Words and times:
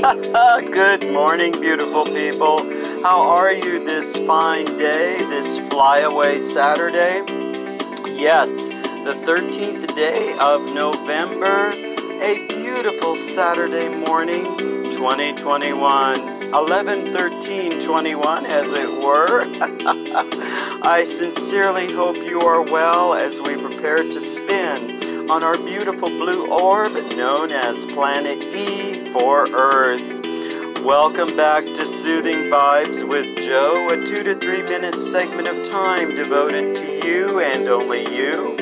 Good 0.72 1.12
morning, 1.12 1.52
beautiful 1.60 2.06
people. 2.06 2.56
How 3.02 3.20
are 3.20 3.52
you 3.52 3.84
this 3.84 4.16
fine 4.26 4.64
day, 4.64 5.18
this 5.28 5.58
flyaway 5.68 6.38
Saturday? 6.38 7.22
Yes, 8.16 8.70
the 8.70 9.12
13th 9.12 9.94
day 9.94 10.36
of 10.40 10.74
November, 10.74 11.68
a 12.24 12.46
beautiful 12.48 13.14
Saturday 13.14 13.94
morning, 14.06 14.42
2021, 14.88 16.18
11 16.54 16.94
13 16.94 17.82
21, 17.82 18.46
as 18.46 18.72
it 18.72 19.04
were. 19.04 19.44
I 20.82 21.04
sincerely 21.06 21.92
hope 21.92 22.16
you 22.16 22.40
are 22.40 22.62
well 22.62 23.14
as 23.14 23.40
we 23.40 23.54
prepare 23.54 24.02
to 24.02 24.20
spin 24.20 25.30
on 25.30 25.44
our 25.44 25.56
beautiful 25.58 26.08
blue 26.08 26.50
orb 26.50 26.88
known 27.16 27.52
as 27.52 27.86
Planet 27.86 28.42
E 28.52 28.92
for 29.12 29.44
Earth. 29.54 30.10
Welcome 30.84 31.36
back 31.36 31.62
to 31.62 31.86
Soothing 31.86 32.50
Vibes 32.50 33.08
with 33.08 33.38
Joe, 33.46 33.86
a 33.92 34.04
two 34.04 34.24
to 34.24 34.34
three 34.34 34.62
minute 34.62 34.96
segment 34.96 35.46
of 35.46 35.70
time 35.70 36.16
devoted 36.16 36.74
to 36.74 37.06
you 37.06 37.40
and 37.40 37.68
only 37.68 38.02
you. 38.12 38.56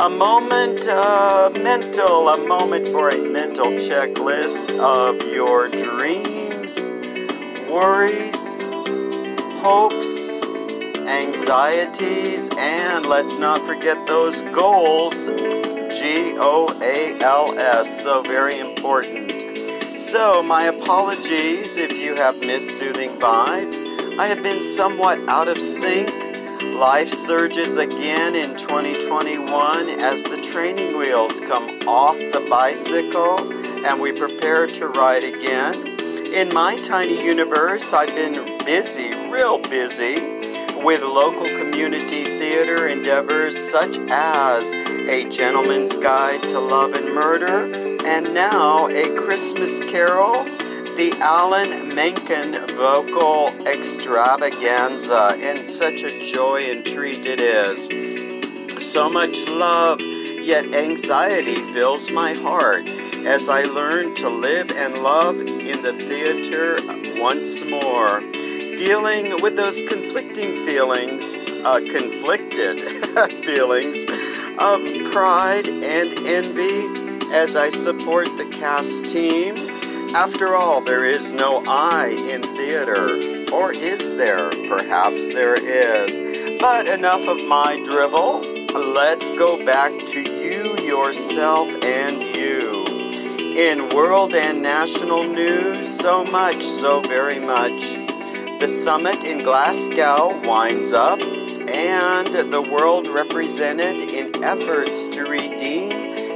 A 0.00 0.08
moment 0.08 0.80
uh, 0.90 1.50
mental, 1.62 2.28
a 2.28 2.48
moment 2.48 2.88
for 2.88 3.10
a 3.10 3.18
mental 3.18 3.66
checklist 3.66 4.80
of 4.80 5.22
your 5.32 5.68
dreams, 5.68 6.90
worries, 7.70 8.48
hopes, 9.62 9.97
anxieties, 11.48 12.50
and 12.58 13.06
let's 13.06 13.40
not 13.40 13.58
forget 13.60 13.96
those 14.06 14.42
goals 14.52 15.28
G 15.98 16.34
O 16.36 16.68
A 16.82 17.24
L 17.24 17.46
S. 17.58 18.04
So 18.04 18.22
very 18.22 18.58
important. 18.58 19.32
So, 19.98 20.42
my 20.42 20.64
apologies 20.64 21.78
if 21.78 21.92
you 21.94 22.14
have 22.16 22.38
missed 22.40 22.76
soothing 22.78 23.18
vibes. 23.18 23.86
I 24.18 24.26
have 24.26 24.42
been 24.42 24.62
somewhat 24.62 25.20
out 25.28 25.48
of 25.48 25.58
sync. 25.58 26.10
Life 26.78 27.08
surges 27.08 27.78
again 27.78 28.34
in 28.34 28.44
2021 28.44 29.48
as 30.00 30.24
the 30.24 30.40
training 30.52 30.98
wheels 30.98 31.40
come 31.40 31.88
off 31.88 32.18
the 32.18 32.46
bicycle 32.50 33.40
and 33.86 33.98
we 34.02 34.12
prepare 34.12 34.66
to 34.66 34.88
ride 34.88 35.24
again. 35.24 35.72
In 36.36 36.52
my 36.52 36.76
tiny 36.76 37.24
universe, 37.24 37.94
I've 37.94 38.14
been 38.14 38.34
busy, 38.66 39.14
real 39.30 39.58
busy, 39.62 40.27
with 40.84 41.02
local 41.02 41.46
community 41.58 42.24
theater 42.24 42.88
endeavors 42.88 43.56
such 43.56 43.98
as 44.10 44.74
A 44.74 45.28
Gentleman's 45.30 45.96
Guide 45.96 46.40
to 46.42 46.60
Love 46.60 46.94
and 46.94 47.14
Murder, 47.14 47.70
and 48.06 48.32
now 48.34 48.86
A 48.88 49.16
Christmas 49.16 49.90
Carol, 49.90 50.32
the 50.96 51.16
Alan 51.20 51.88
Menken 51.94 52.66
vocal 52.76 53.48
extravaganza, 53.66 55.34
and 55.38 55.58
such 55.58 56.02
a 56.02 56.32
joy 56.32 56.60
and 56.64 56.84
treat 56.84 57.26
it 57.26 57.40
is. 57.40 57.88
So 58.72 59.10
much 59.10 59.48
love, 59.48 60.00
yet 60.00 60.64
anxiety 60.66 61.56
fills 61.72 62.10
my 62.10 62.34
heart 62.36 62.88
as 63.26 63.48
I 63.48 63.64
learn 63.64 64.14
to 64.16 64.28
live 64.28 64.70
and 64.72 64.94
love 65.02 65.36
in 65.36 65.82
the 65.82 65.92
theater 65.98 66.78
once 67.20 67.68
more 67.68 68.37
dealing 68.58 69.40
with 69.42 69.56
those 69.56 69.80
conflicting 69.82 70.66
feelings, 70.66 71.36
uh, 71.64 71.78
conflicted 71.90 72.80
feelings 73.30 74.04
of 74.58 74.80
pride 75.12 75.66
and 75.66 76.18
envy 76.26 76.86
as 77.32 77.56
I 77.56 77.68
support 77.68 78.26
the 78.36 78.48
cast 78.60 79.12
team. 79.12 79.54
After 80.16 80.56
all, 80.56 80.82
there 80.82 81.04
is 81.04 81.32
no 81.32 81.62
I 81.68 82.08
in 82.30 82.42
theater. 82.42 83.20
Or 83.52 83.72
is 83.72 84.16
there? 84.16 84.50
Perhaps 84.68 85.34
there 85.34 85.54
is. 85.54 86.58
But 86.60 86.88
enough 86.88 87.26
of 87.26 87.46
my 87.48 87.82
drivel. 87.84 88.40
Let's 88.74 89.32
go 89.32 89.64
back 89.64 89.92
to 89.98 90.20
you, 90.20 90.76
yourself, 90.84 91.68
and 91.84 92.14
you. 92.34 92.86
In 93.56 93.88
world 93.94 94.34
and 94.34 94.62
national 94.62 95.22
news, 95.32 95.78
so 95.78 96.24
much, 96.24 96.62
so 96.62 97.00
very 97.02 97.40
much. 97.40 98.07
The 98.60 98.68
summit 98.68 99.24
in 99.24 99.38
Glasgow 99.38 100.40
winds 100.44 100.92
up, 100.92 101.20
and 101.20 102.26
the 102.52 102.68
world 102.70 103.08
represented 103.08 104.10
in 104.10 104.44
efforts 104.44 105.08
to 105.08 105.28
redeem 105.28 105.92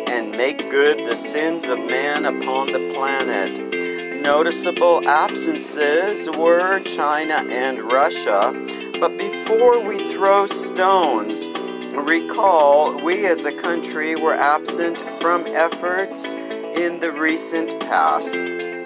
and 0.08 0.30
make 0.36 0.58
good 0.70 1.08
the 1.08 1.16
sins 1.16 1.68
of 1.68 1.78
man 1.78 2.24
upon 2.24 2.68
the 2.72 2.92
planet. 2.94 4.22
Noticeable 4.22 5.06
absences 5.08 6.28
were 6.36 6.80
China 6.80 7.44
and 7.48 7.80
Russia, 7.92 8.52
but 9.00 9.16
before 9.18 9.86
we 9.88 10.12
throw 10.12 10.46
stones, 10.46 11.48
recall 11.96 13.02
we 13.04 13.26
as 13.26 13.46
a 13.46 13.62
country 13.62 14.14
were 14.14 14.34
absent 14.34 14.96
from 14.96 15.44
efforts 15.54 16.34
in 16.34 17.00
the 17.00 17.16
recent 17.20 17.80
past. 17.80 18.81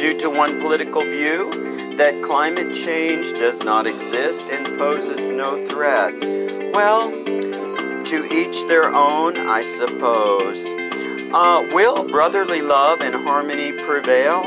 Due 0.00 0.16
to 0.16 0.30
one 0.30 0.58
political 0.62 1.02
view, 1.02 1.50
that 1.98 2.22
climate 2.22 2.74
change 2.74 3.34
does 3.34 3.62
not 3.62 3.84
exist 3.84 4.50
and 4.50 4.64
poses 4.78 5.28
no 5.28 5.66
threat. 5.66 6.14
Well, 6.72 7.10
to 7.10 8.26
each 8.32 8.66
their 8.66 8.86
own, 8.94 9.36
I 9.36 9.60
suppose. 9.60 10.64
Uh, 11.34 11.68
will 11.72 12.08
brotherly 12.08 12.62
love 12.62 13.02
and 13.02 13.14
harmony 13.14 13.72
prevail? 13.72 14.46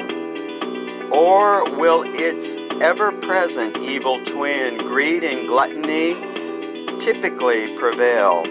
Or 1.14 1.64
will 1.78 2.02
its 2.04 2.58
ever 2.82 3.12
present 3.22 3.78
evil 3.78 4.26
twin, 4.26 4.80
greed 4.80 5.24
and 5.24 5.48
gluttony, 5.48 6.14
typically 7.00 7.68
prevail? 7.78 8.44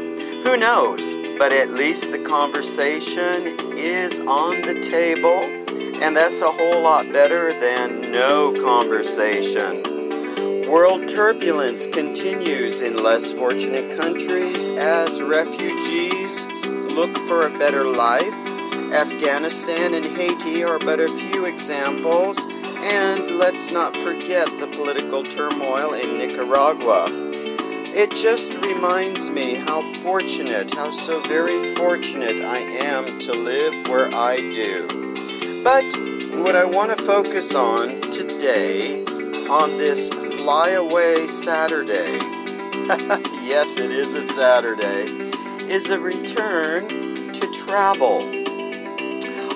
Who 0.44 0.56
knows? 0.56 1.16
But 1.36 1.52
at 1.52 1.70
least 1.70 2.12
the 2.12 2.24
conversation 2.24 3.58
is 3.76 4.20
on 4.20 4.62
the 4.62 4.80
table 4.88 5.61
and 6.00 6.16
that's 6.16 6.40
a 6.40 6.46
whole 6.46 6.82
lot 6.82 7.04
better 7.12 7.50
than 7.52 8.00
no 8.12 8.52
conversation. 8.62 9.82
World 10.70 11.08
turbulence 11.08 11.86
continues 11.86 12.80
in 12.82 12.96
less 12.96 13.34
fortunate 13.34 13.98
countries 14.00 14.68
as 14.68 15.20
refugees 15.20 16.48
look 16.96 17.16
for 17.26 17.46
a 17.46 17.58
better 17.58 17.84
life. 17.84 18.32
Afghanistan 18.92 19.94
and 19.94 20.04
Haiti 20.04 20.64
are 20.64 20.78
but 20.78 21.00
a 21.00 21.08
few 21.08 21.46
examples, 21.46 22.46
and 22.80 23.38
let's 23.38 23.72
not 23.72 23.96
forget 23.96 24.46
the 24.60 24.68
political 24.72 25.22
turmoil 25.22 25.94
in 25.94 26.18
Nicaragua. 26.18 27.06
It 27.94 28.10
just 28.10 28.64
reminds 28.64 29.30
me 29.30 29.56
how 29.66 29.82
fortunate, 29.82 30.74
how 30.74 30.90
so 30.90 31.20
very 31.28 31.74
fortunate 31.74 32.42
I 32.42 32.58
am 32.84 33.04
to 33.04 33.32
live 33.34 33.88
where 33.88 34.08
I 34.14 34.36
do. 34.52 35.01
But 35.64 35.84
what 36.42 36.56
I 36.56 36.64
want 36.64 36.98
to 36.98 37.04
focus 37.04 37.54
on 37.54 38.00
today, 38.10 39.04
on 39.48 39.70
this 39.78 40.10
flyaway 40.10 41.24
Saturday, 41.26 42.18
yes, 43.46 43.78
it 43.78 43.92
is 43.92 44.14
a 44.14 44.22
Saturday, 44.22 45.04
is 45.72 45.88
a 45.90 46.00
return 46.00 46.88
to 47.14 47.64
travel. 47.64 48.20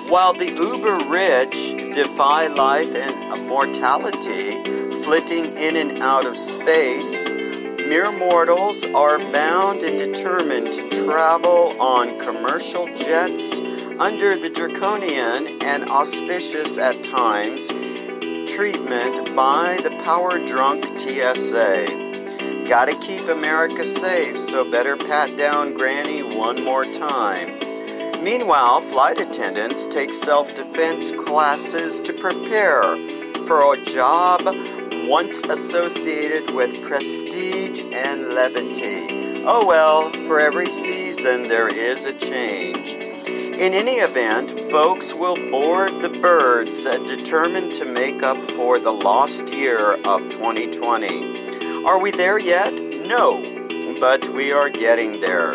While 0.09 0.31
the 0.31 0.47
uber 0.47 1.11
rich 1.11 1.75
defy 1.93 2.47
life 2.47 2.95
and 2.95 3.49
mortality, 3.49 4.63
flitting 5.03 5.43
in 5.57 5.75
and 5.75 5.99
out 5.99 6.25
of 6.25 6.37
space, 6.37 7.27
mere 7.87 8.11
mortals 8.17 8.85
are 8.87 9.17
bound 9.31 9.81
and 9.81 10.13
determined 10.13 10.67
to 10.67 11.05
travel 11.05 11.71
on 11.81 12.19
commercial 12.19 12.85
jets 12.95 13.59
under 13.97 14.29
the 14.35 14.51
draconian 14.53 15.61
and 15.63 15.89
auspicious 15.89 16.77
at 16.77 16.93
times 17.05 17.69
treatment 18.53 19.33
by 19.35 19.77
the 19.83 20.01
power 20.03 20.45
drunk 20.45 20.83
TSA. 20.99 22.65
Gotta 22.67 22.93
keep 22.99 23.21
America 23.29 23.85
safe, 23.85 24.37
so 24.37 24.69
better 24.69 24.97
pat 24.97 25.29
down 25.37 25.73
Granny 25.73 26.23
one 26.37 26.65
more 26.65 26.83
time. 26.83 27.47
Meanwhile, 28.21 28.81
flight 28.81 29.21
attendants 29.21 29.87
take 29.87 30.13
self 30.13 30.49
defense 30.57 31.11
classes 31.11 32.01
to 32.01 32.11
prepare 32.19 32.97
for 33.47 33.73
a 33.73 33.85
job 33.85 34.41
once 35.07 35.41
associated 35.43 36.53
with 36.53 36.85
prestige 36.85 37.93
and 37.93 38.23
levity. 38.33 39.33
Oh 39.45 39.65
well, 39.65 40.09
for 40.27 40.41
every 40.41 40.65
season 40.65 41.43
there 41.43 41.69
is 41.69 42.05
a 42.05 42.13
change. 42.13 42.95
In 43.57 43.73
any 43.73 43.95
event, 43.95 44.59
folks 44.69 45.17
will 45.17 45.37
board 45.49 45.91
the 46.01 46.09
birds 46.21 46.85
uh, 46.85 46.97
determined 47.05 47.71
to 47.71 47.85
make 47.85 48.21
up 48.21 48.37
for 48.37 48.77
the 48.79 48.91
lost 48.91 49.53
year 49.53 49.93
of 50.05 50.27
2020. 50.27 51.85
Are 51.85 52.01
we 52.01 52.11
there 52.11 52.37
yet? 52.37 52.73
No, 53.05 53.41
but 54.01 54.27
we 54.29 54.51
are 54.51 54.69
getting 54.69 55.21
there. 55.21 55.53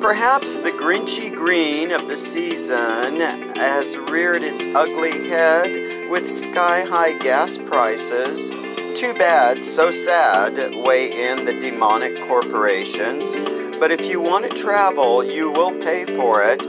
Perhaps 0.00 0.58
the 0.58 0.70
grinchy 0.70 1.34
green 1.34 1.90
of 1.90 2.06
the 2.06 2.16
season 2.16 3.20
has 3.56 3.98
reared 4.10 4.42
its 4.42 4.66
ugly 4.74 5.28
head 5.28 6.10
with 6.10 6.30
sky 6.30 6.82
high 6.82 7.18
gas 7.18 7.58
prices. 7.58 8.50
Too 8.98 9.14
bad, 9.14 9.58
so 9.58 9.90
sad, 9.90 10.54
weigh 10.84 11.10
in 11.10 11.44
the 11.44 11.58
demonic 11.60 12.16
corporations. 12.28 13.34
But 13.80 13.90
if 13.90 14.06
you 14.06 14.20
want 14.20 14.50
to 14.50 14.56
travel, 14.56 15.24
you 15.24 15.50
will 15.52 15.72
pay 15.80 16.04
for 16.04 16.42
it. 16.42 16.62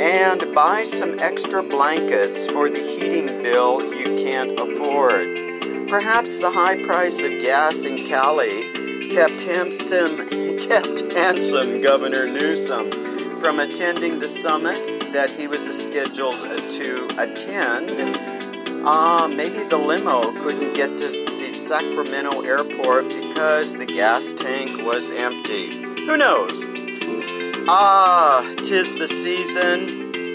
And 0.00 0.54
buy 0.54 0.84
some 0.84 1.16
extra 1.20 1.62
blankets 1.62 2.50
for 2.50 2.68
the 2.68 2.78
heating 2.78 3.26
bill 3.42 3.80
you 3.94 4.24
can't 4.24 4.58
afford. 4.58 5.88
Perhaps 5.88 6.40
the 6.40 6.50
high 6.50 6.84
price 6.84 7.22
of 7.22 7.30
gas 7.42 7.84
in 7.84 7.96
Cali 7.96 8.50
kept 9.14 9.42
handsome, 10.52 10.68
kept 10.68 11.14
handsome 11.14 11.82
Governor 11.82 12.26
Newsom 12.26 12.90
from 13.40 13.60
attending 13.60 14.18
the 14.18 14.24
summit 14.24 14.76
that 15.12 15.30
he 15.30 15.46
was 15.46 15.64
scheduled 15.64 16.34
to 16.34 17.06
attend. 17.18 17.90
Uh, 18.84 19.28
maybe 19.28 19.68
the 19.68 19.76
limo 19.76 20.20
couldn't 20.42 20.74
get 20.74 20.90
to 20.98 21.08
the 21.40 21.52
Sacramento 21.54 22.42
airport 22.42 23.04
because 23.08 23.78
the 23.78 23.86
gas 23.86 24.32
tank 24.32 24.68
was 24.84 25.12
empty. 25.12 25.70
Who 26.06 26.16
knows? 26.16 26.68
Ah, 27.68 28.42
tis 28.58 28.98
the 28.98 29.08
season, 29.08 29.86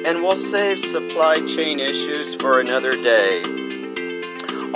and 0.08 0.24
we'll 0.24 0.36
save 0.36 0.80
supply 0.80 1.36
chain 1.46 1.80
issues 1.80 2.36
for 2.36 2.62
another 2.62 2.96
day. 2.96 3.44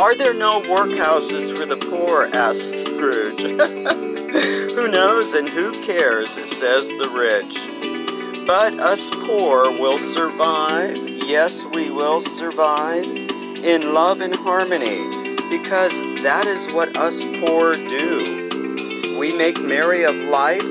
Are 0.02 0.16
there 0.16 0.34
no 0.34 0.50
workhouses 0.64 1.56
for 1.56 1.68
the 1.68 1.78
poor? 1.78 2.26
asks 2.34 2.82
Scrooge. 2.82 3.44
who 4.76 4.92
knows 4.92 5.36
and 5.36 5.48
who 5.48 5.72
cares, 5.86 6.32
says 6.32 6.90
the 6.90 7.08
rich. 7.14 7.70
But 8.48 8.80
us 8.80 9.12
poor 9.12 9.70
will 9.80 10.00
survive. 10.00 10.98
Yes, 11.28 11.66
we 11.66 11.92
will 11.92 12.20
survive 12.20 13.06
in 13.64 13.94
love 13.94 14.22
and 14.22 14.34
harmony 14.34 15.06
because 15.52 16.02
that 16.24 16.46
is 16.48 16.74
what 16.74 16.98
us 16.98 17.38
poor 17.46 17.74
do. 17.74 19.20
We 19.20 19.38
make 19.38 19.62
merry 19.62 20.04
of 20.04 20.16
life 20.16 20.66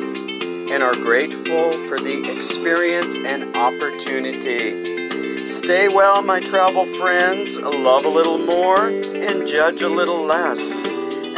and 0.72 0.82
are 0.82 0.94
grateful 0.94 1.70
for 1.86 2.00
the 2.02 2.18
experience 2.18 3.16
and 3.16 3.54
opportunity. 3.54 5.19
Stay 5.40 5.88
well, 5.88 6.22
my 6.22 6.38
travel 6.38 6.84
friends, 6.84 7.58
love 7.62 8.04
a 8.04 8.10
little 8.10 8.36
more 8.36 8.88
and 8.88 9.48
judge 9.48 9.80
a 9.80 9.88
little 9.88 10.22
less. 10.22 10.86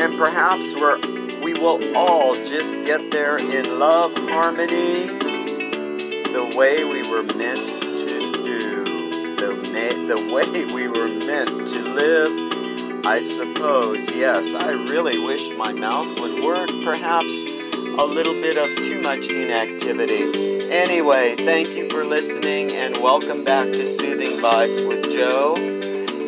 And 0.00 0.18
perhaps 0.18 0.74
we're, 0.74 0.98
we 1.44 1.54
will 1.54 1.78
all 1.94 2.34
just 2.34 2.84
get 2.84 3.12
there 3.12 3.38
in 3.38 3.78
love, 3.78 4.12
harmony, 4.28 4.94
the 6.34 6.52
way 6.58 6.82
we 6.82 7.02
were 7.14 7.22
meant 7.38 7.62
to 7.62 8.32
do, 8.42 8.58
the, 9.38 9.54
the 10.10 10.34
way 10.34 10.66
we 10.74 10.88
were 10.88 11.06
meant 11.06 11.68
to 11.68 11.94
live. 11.94 13.06
I 13.06 13.20
suppose, 13.20 14.10
yes, 14.16 14.52
I 14.54 14.72
really 14.90 15.24
wish 15.24 15.56
my 15.56 15.72
mouth 15.72 16.18
would 16.20 16.44
work. 16.44 16.70
Perhaps 16.84 17.60
a 17.76 18.06
little 18.12 18.34
bit 18.34 18.56
of 18.58 18.68
much 19.02 19.28
inactivity. 19.28 20.62
Anyway, 20.72 21.34
thank 21.38 21.76
you 21.76 21.88
for 21.90 22.04
listening 22.04 22.70
and 22.72 22.96
welcome 22.98 23.44
back 23.44 23.66
to 23.66 23.84
Soothing 23.86 24.38
Vibes 24.40 24.88
with 24.88 25.10
Joe. 25.10 25.56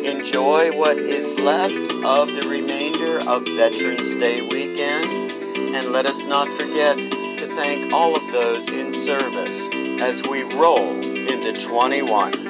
Enjoy 0.03 0.59
what 0.77 0.97
is 0.97 1.39
left 1.39 1.71
of 1.71 2.27
the 2.27 2.47
remainder 2.49 3.17
of 3.31 3.45
Veterans 3.55 4.15
Day 4.17 4.41
weekend 4.41 5.31
and 5.73 5.93
let 5.93 6.05
us 6.05 6.27
not 6.27 6.47
forget 6.49 6.95
to 6.95 7.45
thank 7.55 7.93
all 7.93 8.15
of 8.15 8.33
those 8.33 8.69
in 8.69 8.91
service 8.91 9.69
as 10.01 10.21
we 10.29 10.43
roll 10.59 10.95
into 10.95 11.53
21. 11.53 12.44